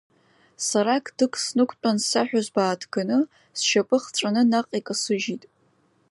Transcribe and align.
Сара 0.67 0.95
қдык 1.05 1.33
снықәтәан 1.43 1.97
саҳәызба 2.07 2.61
ааҭганы 2.63 3.17
сшьапы 3.57 3.97
хҵәаны 4.03 4.41
наҟ 4.51 4.67
икасыжьит. 4.79 5.43